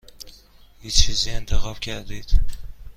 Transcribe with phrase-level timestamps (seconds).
[0.81, 2.39] هیچ چیزی انتخاب کردید؟